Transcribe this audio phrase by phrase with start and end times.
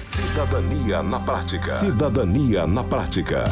[0.00, 1.72] Cidadania na Prática.
[1.72, 3.44] Cidadania na Prática.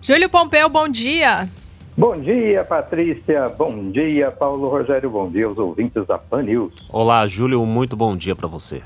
[0.00, 1.48] Júlio Pompeu, bom dia.
[1.98, 3.48] Bom dia, Patrícia.
[3.48, 5.10] Bom dia, Paulo Rogério.
[5.10, 6.72] Bom dia aos ouvintes da Pan News.
[6.88, 7.66] Olá, Júlio.
[7.66, 8.82] Muito bom dia para você.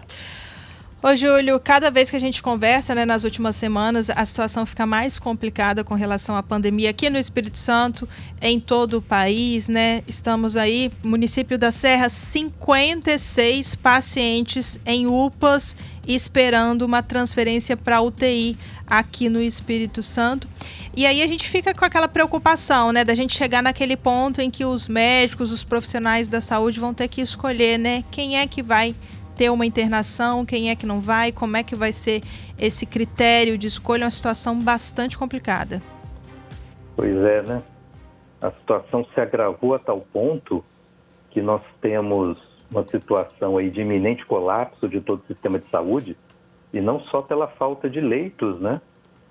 [1.09, 4.85] Ô, Júlio, cada vez que a gente conversa, né, nas últimas semanas, a situação fica
[4.85, 8.09] mais complicada com relação à pandemia aqui no Espírito Santo,
[8.43, 10.03] em todo o país, né?
[10.09, 15.77] Estamos aí, município da Serra, 56 pacientes em UPAs
[16.09, 20.49] esperando uma transferência para UTI aqui no Espírito Santo.
[20.97, 24.51] E aí a gente fica com aquela preocupação, né, da gente chegar naquele ponto em
[24.51, 28.63] que os médicos, os profissionais da saúde vão ter que escolher, né, quem é que
[28.63, 28.95] vai
[29.37, 32.23] ter uma internação, quem é que não vai, como é que vai ser
[32.59, 35.83] esse critério de escolha, é uma situação bastante complicada.
[36.97, 37.63] Pois é, né?
[38.41, 40.65] A situação se agravou a tal ponto
[41.31, 42.39] que nós temos
[42.71, 46.17] uma situação aí de iminente colapso de todo o sistema de saúde,
[46.73, 48.81] e não só pela falta de leitos, né?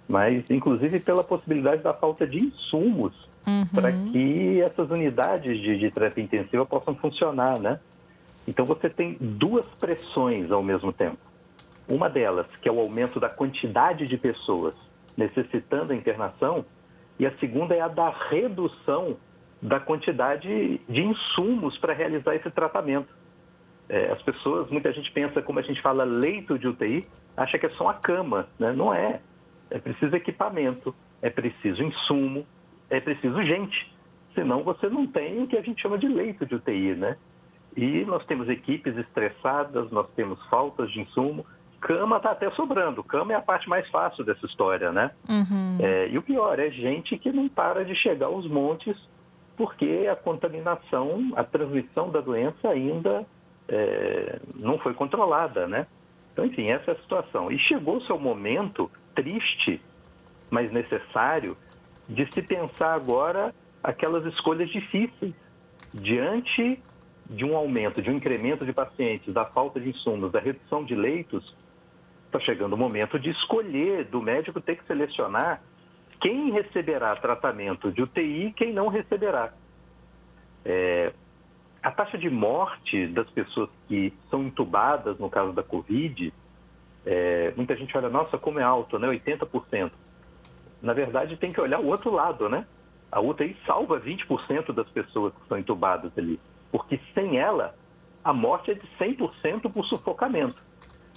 [0.07, 3.13] Mas inclusive pela possibilidade da falta de insumos
[3.45, 3.65] uhum.
[3.73, 7.79] para que essas unidades de, de terapia intensiva possam funcionar, né?
[8.47, 11.17] Então você tem duas pressões ao mesmo tempo.
[11.87, 14.73] Uma delas, que é o aumento da quantidade de pessoas
[15.15, 16.65] necessitando a internação,
[17.17, 19.17] e a segunda é a da redução
[19.61, 23.07] da quantidade de insumos para realizar esse tratamento.
[23.87, 27.07] É, as pessoas, muita gente pensa, como a gente fala leito de UTI,
[27.37, 28.73] acha que é só uma cama, né?
[28.73, 29.21] Não é.
[29.69, 32.45] É preciso equipamento, é preciso insumo,
[32.89, 33.93] é preciso gente.
[34.33, 37.17] Senão você não tem o que a gente chama de leito de UTI, né?
[37.75, 41.45] E nós temos equipes estressadas, nós temos faltas de insumo.
[41.81, 43.03] Cama está até sobrando.
[43.03, 45.11] Cama é a parte mais fácil dessa história, né?
[45.29, 45.77] Uhum.
[45.79, 48.97] É, e o pior é gente que não para de chegar aos montes
[49.57, 53.25] porque a contaminação, a transmissão da doença ainda
[53.67, 55.87] é, não foi controlada, né?
[56.33, 57.51] Então, enfim, essa é a situação.
[57.51, 59.81] E chegou o seu momento triste,
[60.49, 61.57] mas necessário,
[62.07, 65.33] de se pensar agora aquelas escolhas difíceis
[65.93, 66.81] diante
[67.29, 70.95] de um aumento, de um incremento de pacientes, da falta de insumos, da redução de
[70.95, 71.55] leitos,
[72.25, 75.61] está chegando o momento de escolher, do médico ter que selecionar
[76.19, 79.53] quem receberá tratamento de UTI e quem não receberá.
[80.63, 81.13] É,
[81.81, 86.33] a taxa de morte das pessoas que são entubadas no caso da Covid,
[87.05, 89.07] é, muita gente olha, nossa, como é alto, né?
[89.07, 89.91] 80%.
[90.81, 92.65] Na verdade, tem que olhar o outro lado, né?
[93.11, 96.39] A UTI salva 20% das pessoas que são entubadas ali
[96.71, 97.75] porque sem ela,
[98.23, 100.63] a morte é de 100% por sufocamento.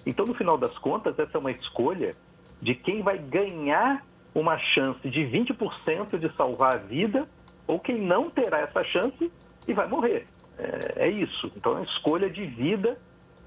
[0.07, 2.17] Então, no final das contas, essa é uma escolha
[2.61, 4.05] de quem vai ganhar
[4.35, 7.29] uma chance de 20% de salvar a vida
[7.67, 9.31] ou quem não terá essa chance
[9.67, 10.27] e vai morrer.
[10.59, 11.53] É, é isso.
[11.57, 12.99] Então, é uma escolha de vida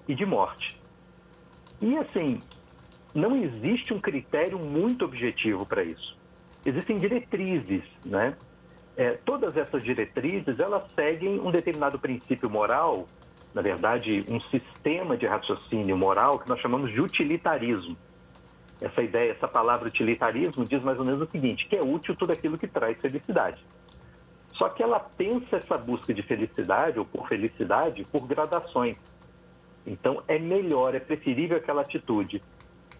[0.07, 0.79] e de morte.
[1.81, 2.41] E, assim,
[3.13, 6.17] não existe um critério muito objetivo para isso.
[6.65, 8.35] Existem diretrizes, né?
[9.01, 13.07] É, todas essas diretrizes elas seguem um determinado princípio moral,
[13.51, 17.97] na verdade, um sistema de raciocínio moral que nós chamamos de utilitarismo.
[18.79, 22.31] Essa ideia, essa palavra utilitarismo diz mais ou menos o seguinte, que é útil tudo
[22.31, 23.65] aquilo que traz felicidade.
[24.53, 28.97] Só que ela pensa essa busca de felicidade ou por felicidade por gradações.
[29.85, 32.41] Então é melhor, é preferível aquela atitude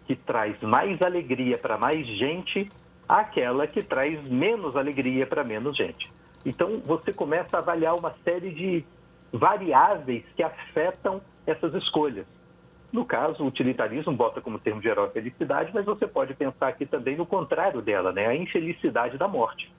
[0.07, 2.67] que traz mais alegria para mais gente
[3.11, 6.09] àquela que traz menos alegria para menos gente.
[6.45, 8.85] Então, você começa a avaliar uma série de
[9.33, 12.25] variáveis que afetam essas escolhas.
[12.91, 16.85] No caso, o utilitarismo bota como termo geral a felicidade, mas você pode pensar aqui
[16.85, 18.27] também no contrário dela, né?
[18.27, 19.69] a infelicidade da morte.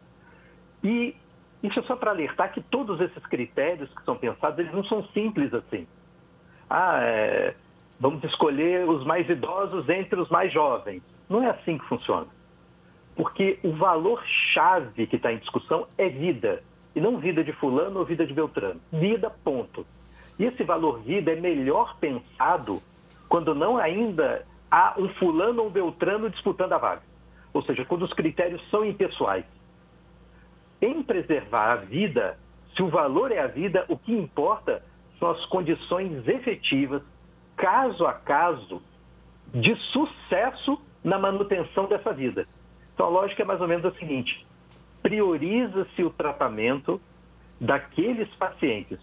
[0.85, 1.17] E
[1.63, 5.03] isso é só para alertar que todos esses critérios que são pensados, eles não são
[5.09, 5.87] simples assim.
[6.69, 7.55] Ah, é,
[7.99, 11.03] vamos escolher os mais idosos entre os mais jovens.
[11.31, 12.27] Não é assim que funciona.
[13.15, 16.63] Porque o valor-chave que está em discussão é vida.
[16.95, 18.81] E não vida de fulano ou vida de Beltrano.
[18.93, 19.87] Vida, ponto.
[20.39, 22.81] E esse valor vida é melhor pensado
[23.29, 27.03] quando não ainda há um fulano ou um Beltrano disputando a vaga.
[27.53, 29.45] Ou seja, quando os critérios são impessoais.
[30.81, 32.39] Em preservar a vida,
[32.75, 34.83] se o valor é a vida, o que importa
[35.19, 37.03] são as condições efetivas,
[37.57, 38.83] caso a caso,
[39.55, 42.47] de sucesso na manutenção dessa vida.
[42.95, 44.47] Então a lógica é mais ou menos a seguinte:
[45.03, 47.01] prioriza-se o tratamento
[47.61, 48.99] daqueles pacientes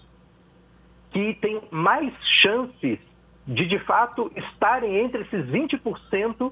[1.12, 3.00] que têm mais chances
[3.48, 6.52] de, de fato, estarem entre esses 20%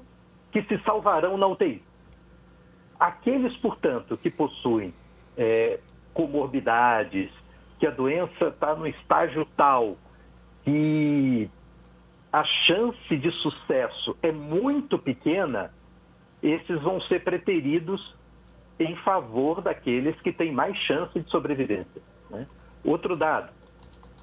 [0.50, 1.82] que se salvarão na UTI.
[2.98, 4.92] Aqueles, portanto, que possuem
[5.36, 5.78] é,
[6.12, 7.30] comorbidades,
[7.78, 9.96] que a doença está no estágio tal,
[10.64, 11.48] que
[12.32, 15.72] a chance de sucesso é muito pequena,
[16.42, 18.16] esses vão ser preteridos
[18.78, 22.00] em favor daqueles que têm mais chance de sobrevivência.
[22.30, 22.46] Né?
[22.84, 23.50] Outro dado,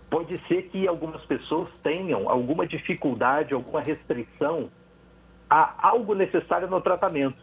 [0.10, 4.70] pode ser que algumas pessoas tenham alguma dificuldade, alguma restrição
[5.50, 7.38] a algo necessário no tratamento.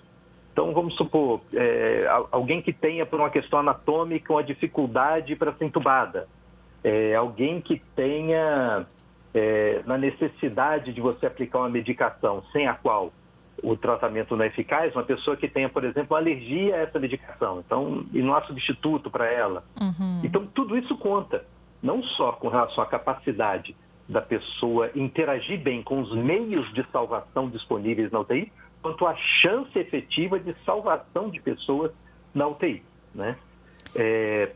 [0.52, 5.64] Então, vamos supor, é, alguém que tenha, por uma questão anatômica, uma dificuldade para ser
[5.64, 6.28] entubada.
[6.84, 8.86] É, alguém que tenha
[9.32, 13.12] é, na necessidade de você aplicar uma medicação sem a qual
[13.62, 17.62] o tratamento não é eficaz, uma pessoa que tenha, por exemplo, alergia a essa medicação,
[17.64, 19.64] então, e não há substituto para ela.
[19.80, 20.20] Uhum.
[20.24, 21.44] Então, tudo isso conta,
[21.82, 23.76] não só com relação à capacidade
[24.08, 29.78] da pessoa interagir bem com os meios de salvação disponíveis na UTI, quanto à chance
[29.78, 31.92] efetiva de salvação de pessoas
[32.34, 32.82] na UTI.
[33.14, 33.36] Né?
[33.94, 34.52] É,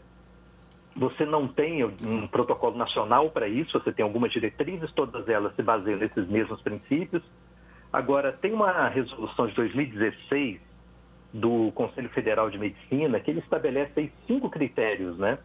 [0.97, 5.63] você não tem um protocolo nacional para isso, você tem algumas diretrizes, todas elas se
[5.63, 7.23] baseiam nesses mesmos princípios.
[7.97, 10.61] Agora, tem uma resolução de 2016
[11.33, 15.39] do Conselho Federal de Medicina que ele estabelece cinco critérios, né?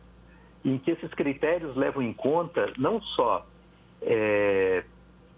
[0.66, 3.48] Em que esses critérios levam em conta não só
[4.02, 4.84] é,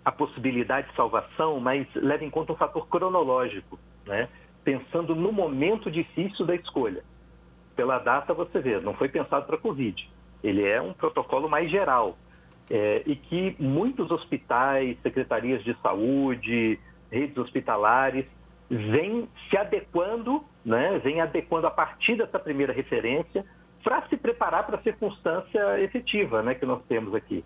[0.03, 3.77] a possibilidade de salvação, mas leva em conta o fator cronológico,
[4.07, 4.27] né?
[4.63, 7.03] pensando no momento difícil da escolha.
[7.75, 10.09] Pela data, você vê, não foi pensado para a Covid.
[10.43, 12.17] Ele é um protocolo mais geral.
[12.71, 16.79] É, e que muitos hospitais, secretarias de saúde,
[17.13, 18.25] redes hospitalares,
[18.69, 23.45] vêm se adequando, né, vêm adequando a partir dessa primeira referência
[23.83, 27.43] para se preparar para a circunstância efetiva né, que nós temos aqui.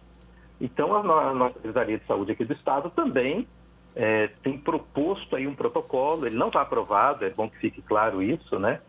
[0.60, 3.48] Então, a nossa Secretaria de Saúde aqui do Estado também
[3.96, 8.22] é, tem proposto aí um protocolo, ele não está aprovado, é bom que fique claro
[8.22, 8.80] isso, né?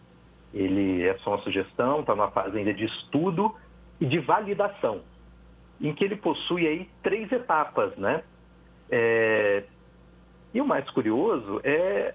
[0.53, 3.55] Ele é só uma sugestão, está numa fase ainda de estudo
[4.01, 5.03] e de validação,
[5.81, 8.23] em que ele possui aí três etapas, né?
[8.91, 9.65] É,
[10.53, 12.15] e o mais curioso é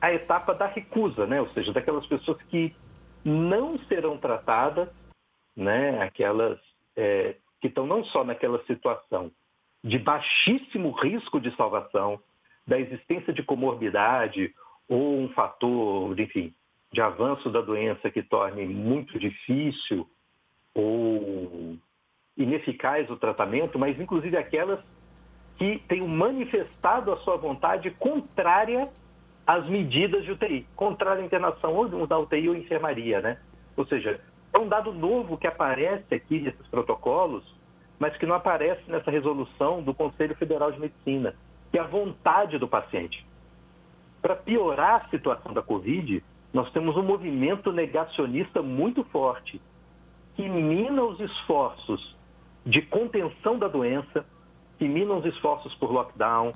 [0.00, 1.40] a etapa da recusa, né?
[1.40, 2.74] Ou seja, daquelas pessoas que
[3.24, 4.88] não serão tratadas,
[5.56, 6.00] né?
[6.02, 6.58] Aquelas
[6.96, 9.30] é, que estão não só naquela situação
[9.82, 12.20] de baixíssimo risco de salvação,
[12.66, 14.54] da existência de comorbidade
[14.88, 16.54] ou um fator, enfim,
[16.92, 20.08] de avanço da doença que torne muito difícil
[20.74, 21.76] ou
[22.36, 24.80] ineficaz o tratamento, mas inclusive aquelas
[25.60, 28.88] que tenham manifestado a sua vontade contrária
[29.46, 33.36] às medidas de UTI, contrária à internação ou da UTI ou enfermaria, né?
[33.76, 34.18] Ou seja,
[34.54, 37.44] é um dado novo que aparece aqui nesses protocolos,
[37.98, 41.34] mas que não aparece nessa resolução do Conselho Federal de Medicina,
[41.70, 43.26] que é a vontade do paciente.
[44.22, 46.24] Para piorar a situação da Covid,
[46.54, 49.60] nós temos um movimento negacionista muito forte,
[50.36, 52.16] que mina os esforços
[52.64, 54.24] de contenção da doença,
[54.80, 56.54] que mina os esforços por lockdown,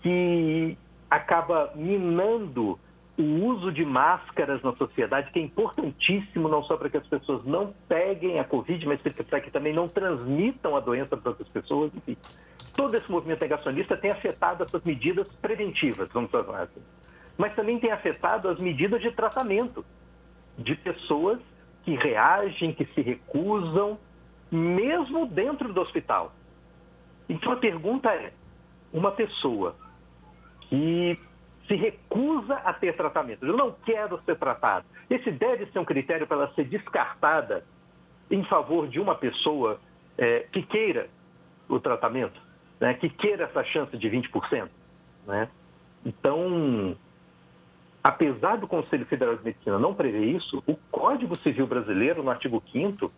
[0.00, 0.78] que
[1.10, 2.80] acaba minando
[3.18, 7.44] o uso de máscaras na sociedade, que é importantíssimo não só para que as pessoas
[7.44, 11.92] não peguem a Covid, mas para que também não transmitam a doença para outras pessoas,
[11.94, 12.16] enfim.
[12.72, 16.80] Todo esse movimento negacionista tem afetado essas medidas preventivas, vamos falar assim.
[17.36, 19.84] Mas também tem afetado as medidas de tratamento
[20.56, 21.38] de pessoas
[21.84, 23.98] que reagem, que se recusam,
[24.50, 26.32] mesmo dentro do hospital.
[27.28, 28.32] Então a pergunta é:
[28.92, 29.76] uma pessoa
[30.62, 31.18] que
[31.66, 33.44] se recusa a ter tratamento.
[33.44, 34.86] Eu não quero ser tratado.
[35.10, 37.64] Esse deve ser um critério para ela ser descartada
[38.30, 39.80] em favor de uma pessoa
[40.16, 41.08] é, que queira
[41.68, 42.40] o tratamento,
[42.80, 44.68] né, que queira essa chance de 20%.
[45.26, 45.48] Né?
[46.04, 46.96] Então,
[48.02, 52.62] apesar do Conselho Federal de Medicina não prever isso, o Código Civil Brasileiro, no artigo
[52.72, 53.10] 5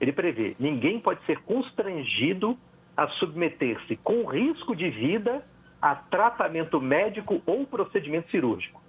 [0.00, 2.58] ele prevê ninguém pode ser constrangido
[2.96, 5.44] a submeter-se com risco de vida
[5.80, 8.80] a tratamento médico ou procedimento cirúrgico.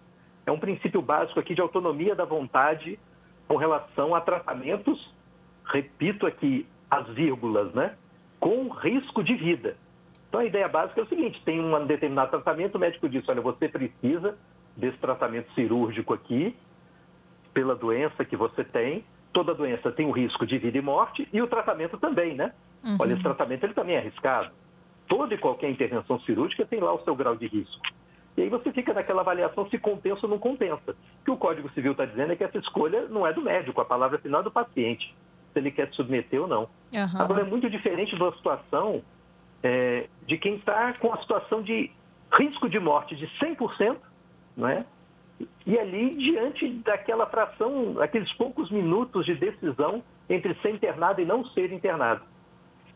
[0.46, 3.00] É um princípio básico aqui de autonomia da vontade
[3.48, 5.14] com relação a tratamentos,
[5.66, 7.96] repito aqui as vírgulas, né?
[8.40, 9.76] Com risco de vida.
[10.30, 13.42] Então a ideia básica é o seguinte: tem um determinado tratamento, o médico diz, olha,
[13.42, 14.38] você precisa
[14.76, 16.56] desse tratamento cirúrgico aqui,
[17.54, 19.04] pela doença que você tem.
[19.34, 22.54] Toda doença tem o risco de vida e morte, e o tratamento também, né?
[22.86, 22.98] Uhum.
[23.00, 24.52] Olha, esse tratamento ele também é arriscado
[25.08, 27.82] toda e qualquer intervenção cirúrgica tem lá o seu grau de risco.
[28.38, 30.92] E aí você fica naquela avaliação se compensa ou não compensa.
[31.22, 33.80] O que o Código Civil está dizendo é que essa escolha não é do médico,
[33.80, 35.16] a palavra final é do paciente,
[35.54, 36.64] se ele quer se submeter ou não.
[36.94, 37.22] Uhum.
[37.22, 39.02] Agora, é muito diferente da situação
[39.64, 41.92] é, de quem está com a situação de
[42.38, 43.98] risco de morte de 100%,
[44.58, 44.86] não é?
[45.66, 51.46] E ali, diante daquela fração, aqueles poucos minutos de decisão entre ser internado e não
[51.46, 52.22] ser internado.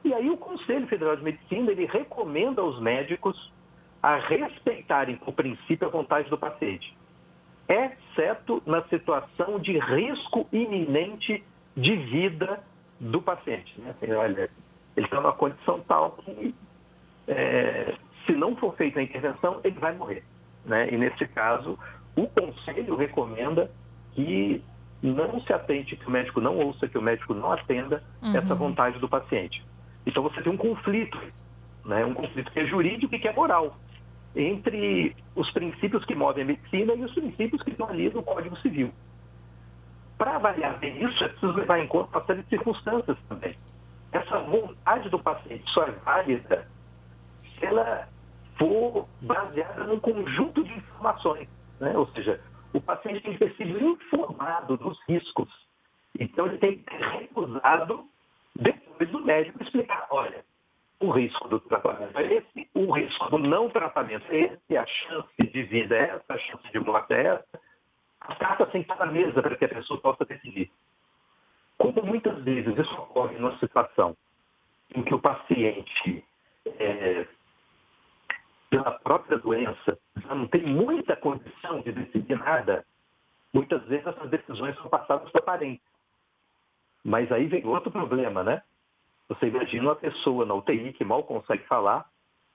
[0.03, 3.51] E aí o Conselho Federal de Medicina, ele recomenda aos médicos
[4.01, 6.95] a respeitarem, o princípio, a vontade do paciente,
[7.67, 11.43] exceto na situação de risco iminente
[11.75, 12.63] de vida
[12.99, 13.79] do paciente.
[13.79, 13.91] Né?
[13.91, 14.49] Assim, olha,
[14.95, 16.55] ele está numa condição tal que,
[17.27, 20.23] é, se não for feita a intervenção, ele vai morrer.
[20.65, 20.89] Né?
[20.91, 21.77] E, nesse caso,
[22.15, 23.69] o conselho recomenda
[24.13, 24.63] que
[25.01, 28.35] não se atente, que o médico não ouça, que o médico não atenda uhum.
[28.35, 29.63] essa vontade do paciente.
[30.09, 31.19] Então, você tem um conflito,
[31.85, 32.03] né?
[32.03, 33.77] um conflito que é jurídico e que é moral,
[34.35, 38.57] entre os princípios que movem a medicina e os princípios que estão ali no Código
[38.57, 38.91] Civil.
[40.17, 43.55] Para avaliar bem isso, é preciso levar em conta uma série de circunstâncias também.
[44.11, 46.67] Essa vontade do paciente só é válida
[47.53, 48.09] se ela
[48.57, 51.47] for baseada num conjunto de informações.
[51.79, 51.95] Né?
[51.95, 52.41] Ou seja,
[52.73, 55.49] o paciente tem que ter sido informado dos riscos.
[56.19, 58.09] Então, ele tem que ter recusado
[58.59, 60.43] depois do médico explicar: olha,
[60.99, 65.35] o risco do tratamento é esse, o risco do não tratamento é esse, a chance
[65.37, 67.59] de vida é essa, a chance de morte é essa
[68.21, 70.71] a carta tem que estar na mesa para que a pessoa possa decidir.
[71.77, 74.15] Como muitas vezes isso ocorre numa situação
[74.93, 76.23] em que o paciente,
[76.65, 77.25] é,
[78.69, 82.85] pela própria doença, já não tem muita condição de decidir nada,
[83.53, 85.88] muitas vezes essas decisões são passadas para parentes.
[87.09, 88.61] Mas aí vem outro problema, né?
[89.27, 92.07] Você imagina uma pessoa na UTI que mal consegue falar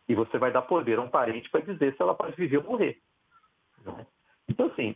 [0.09, 2.63] e você vai dar poder a um parente para dizer se ela pode viver ou
[2.63, 3.03] morrer.
[3.85, 4.07] Né?
[4.49, 4.95] Então, assim,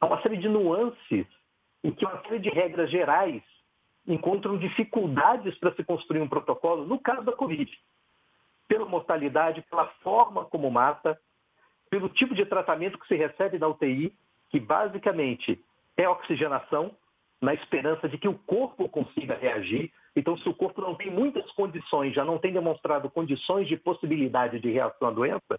[0.00, 1.26] há uma série de nuances
[1.82, 3.42] em que uma série de regras gerais
[4.06, 7.68] encontram dificuldades para se construir um protocolo, no caso da Covid,
[8.68, 11.20] pela mortalidade, pela forma como mata,
[11.90, 14.14] pelo tipo de tratamento que se recebe na UTI,
[14.50, 15.60] que basicamente
[15.96, 16.94] é oxigenação,
[17.40, 19.90] na esperança de que o corpo consiga reagir.
[20.14, 24.60] Então, se o corpo não tem muitas condições, já não tem demonstrado condições de possibilidade
[24.60, 25.58] de reação à doença,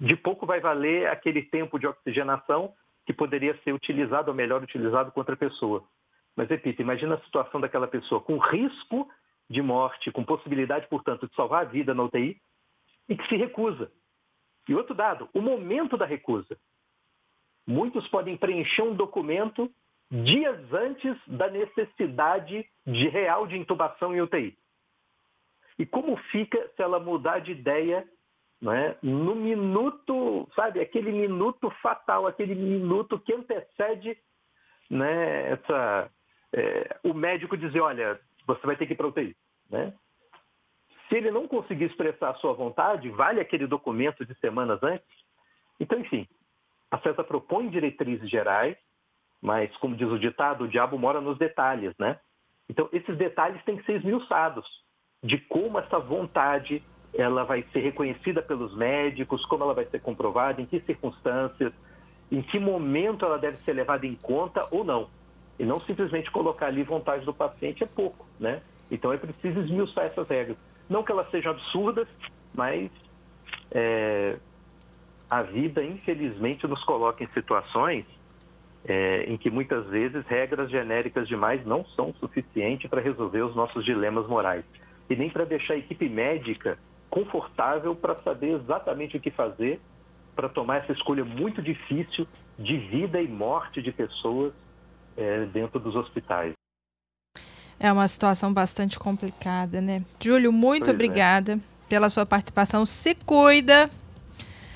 [0.00, 2.72] de pouco vai valer aquele tempo de oxigenação
[3.04, 5.82] que poderia ser utilizado ou melhor utilizado contra a pessoa.
[6.36, 9.08] Mas, repito, imagina a situação daquela pessoa com risco
[9.50, 12.40] de morte, com possibilidade, portanto, de salvar a vida na UTI
[13.08, 13.90] e que se recusa.
[14.68, 16.56] E outro dado, o momento da recusa.
[17.66, 19.72] Muitos podem preencher um documento
[20.10, 24.56] dias antes da necessidade de real de intubação em UTI.
[25.78, 28.06] E como fica se ela mudar de ideia
[28.60, 28.96] né?
[29.02, 34.18] no minuto, sabe, aquele minuto fatal, aquele minuto que antecede
[34.90, 36.10] né, essa,
[36.52, 39.36] é, o médico dizer, olha, você vai ter que ir para UTI.
[39.70, 39.92] Né?
[41.08, 45.06] Se ele não conseguir expressar a sua vontade, vale aquele documento de semanas antes?
[45.78, 46.26] Então, enfim,
[46.90, 48.76] a CESA propõe diretrizes gerais,
[49.40, 52.18] mas, como diz o ditado, o diabo mora nos detalhes, né?
[52.68, 54.66] Então, esses detalhes têm que ser esmiuçados
[55.22, 56.82] de como essa vontade
[57.14, 61.72] ela vai ser reconhecida pelos médicos, como ela vai ser comprovada, em que circunstâncias,
[62.30, 65.08] em que momento ela deve ser levada em conta ou não.
[65.58, 68.62] E não simplesmente colocar ali vontade do paciente é pouco, né?
[68.90, 70.56] Então é preciso esmiuçar essas regras.
[70.88, 72.06] Não que elas sejam absurdas,
[72.54, 72.90] mas
[73.70, 74.36] é,
[75.28, 78.04] a vida, infelizmente, nos coloca em situações
[78.88, 83.84] é, em que muitas vezes regras genéricas demais não são suficientes para resolver os nossos
[83.84, 84.64] dilemas morais.
[85.10, 86.78] E nem para deixar a equipe médica
[87.10, 89.78] confortável para saber exatamente o que fazer
[90.34, 92.26] para tomar essa escolha muito difícil
[92.58, 94.54] de vida e morte de pessoas
[95.16, 96.52] é, dentro dos hospitais.
[97.78, 100.02] É uma situação bastante complicada, né?
[100.20, 100.94] Júlio, muito pois é.
[100.94, 101.58] obrigada é.
[101.88, 102.86] pela sua participação.
[102.86, 103.90] Se cuida.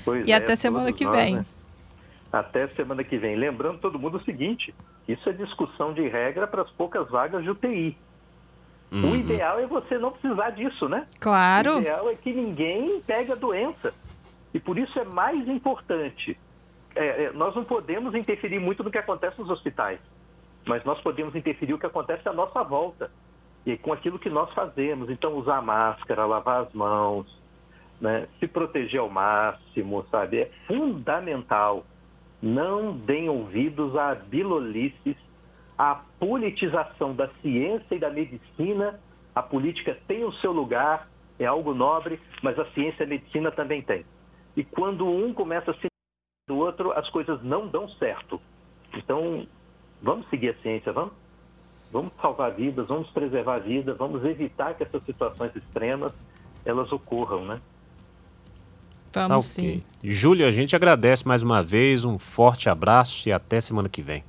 [0.05, 1.37] Pois e é, até semana que nós, vem.
[1.37, 1.47] Né?
[2.33, 3.37] Até semana que vem.
[3.37, 4.75] Lembrando todo mundo o seguinte:
[5.07, 7.97] isso é discussão de regra para as poucas vagas de UTI.
[8.91, 9.13] Uhum.
[9.13, 11.07] O ideal é você não precisar disso, né?
[11.21, 11.77] Claro.
[11.77, 13.95] O ideal é que ninguém pegue a doença.
[14.53, 16.39] E por isso é mais importante.
[16.95, 19.99] É, é, nós não podemos interferir muito no que acontece nos hospitais,
[20.67, 23.11] mas nós podemos interferir o que acontece à nossa volta
[23.65, 25.09] e com aquilo que nós fazemos.
[25.09, 27.27] Então, usar máscara, lavar as mãos,
[28.01, 28.29] né?
[28.39, 30.41] se proteger ao máximo, sabe?
[30.41, 31.87] É fundamental.
[32.43, 35.17] Não deem ouvidos a bilolices
[35.79, 39.01] a politização da ciência e da medicina.
[39.35, 41.09] A política tem o seu lugar,
[41.39, 44.05] é algo nobre, mas a ciência e a medicina também tem.
[44.57, 45.89] E quando um começa a se
[46.49, 48.41] do outro, as coisas não dão certo.
[48.95, 49.47] Então,
[50.03, 51.15] vamos seguir a ciência, vamos?
[51.91, 56.13] Vamos salvar vidas, vamos preservar a vida, vamos evitar que essas situações extremas
[56.65, 57.61] elas ocorram, né?
[59.21, 59.77] Vamos tá okay.
[59.77, 59.83] sim.
[60.03, 64.25] Júlia, a gente agradece mais uma vez, um forte abraço e até semana que vem.